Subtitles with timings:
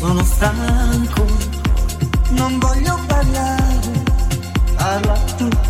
[0.00, 1.26] sono stanco,
[2.30, 4.02] non voglio parlare,
[4.74, 5.69] parla tu.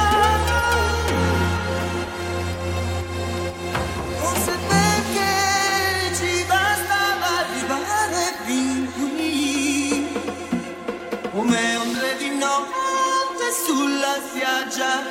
[14.81, 15.10] treasure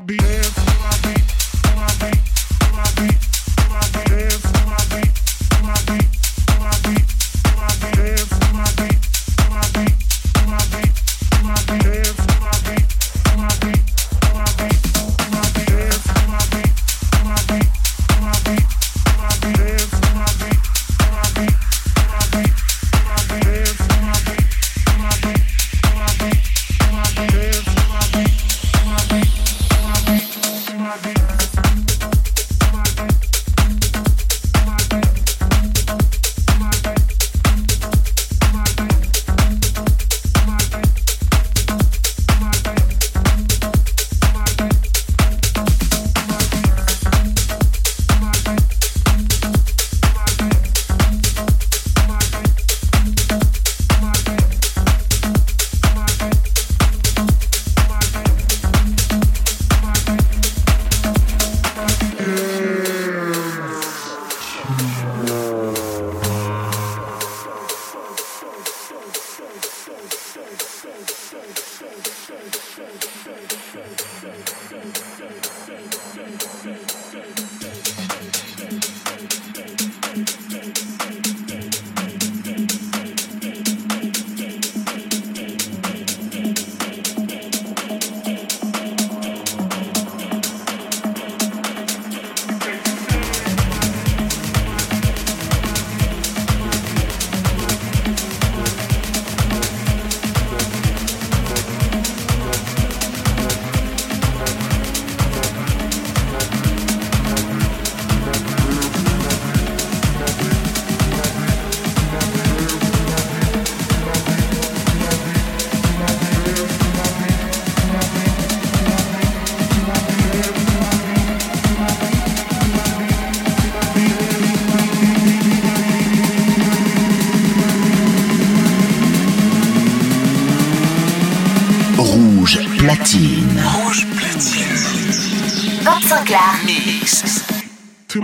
[0.00, 0.59] I'll be.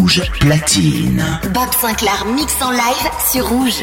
[0.00, 1.22] Rouge Platine.
[1.52, 3.82] Bob Sinclair mix en live sur Rouge.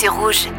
[0.00, 0.49] Sur Rouge.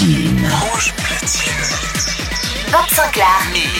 [0.00, 0.48] Platine.
[0.48, 1.52] Rouge platine.
[2.72, 3.79] Bob Sinclair.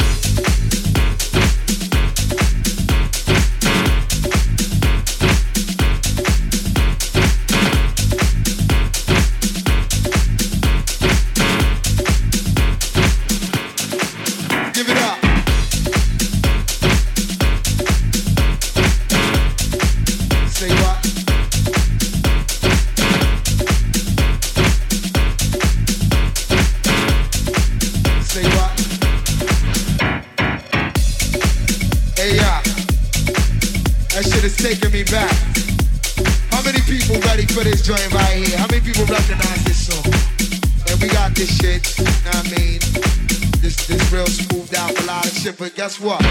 [45.81, 46.30] Guess what?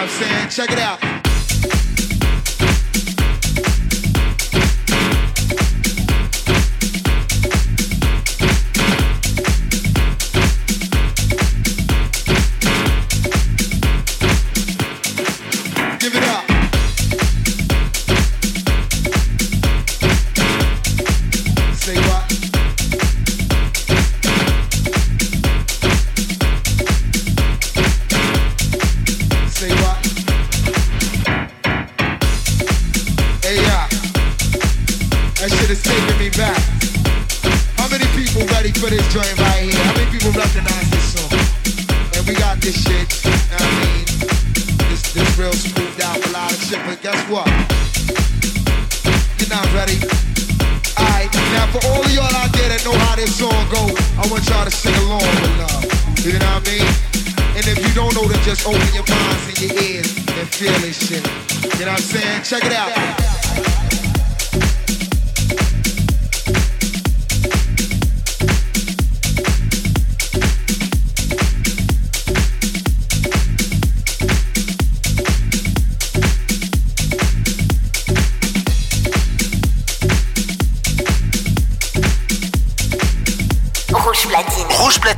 [0.00, 0.48] I'm saying?
[0.48, 1.19] Check it out.
[58.42, 61.26] Just open your minds and your ears and feel this shit.
[61.78, 62.42] You know what I'm saying?
[62.42, 63.39] Check it out.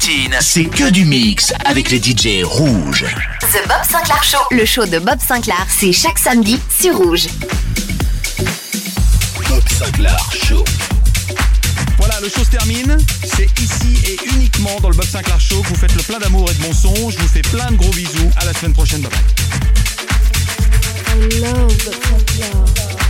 [0.02, 3.04] Platine, c'est que du mix avec les DJ rouges.
[3.40, 4.38] The Bob Sinclair Show.
[4.50, 7.28] Le show de Bob Sinclair, c'est chaque samedi sur Rouge.
[9.48, 10.64] Bob Sinclair Show.
[11.98, 12.96] Voilà, le show se termine.
[13.22, 16.50] C'est ici et uniquement dans le Bob Sinclair Show que vous faites le plein d'amour
[16.50, 17.10] et de bon son.
[17.10, 18.30] Je vous fais plein de gros bisous.
[18.38, 19.02] À la semaine prochaine.
[19.02, 19.20] Bye bye.
[21.14, 23.01] I love Bob Sinclair.